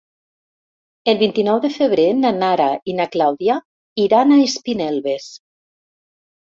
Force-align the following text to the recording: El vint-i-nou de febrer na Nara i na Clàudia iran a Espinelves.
El 1.13 1.19
vint-i-nou 1.19 1.59
de 1.65 1.71
febrer 1.75 2.07
na 2.23 2.33
Nara 2.39 2.71
i 2.93 2.97
na 3.03 3.09
Clàudia 3.17 3.61
iran 4.09 4.37
a 4.39 4.41
Espinelves. 4.49 5.33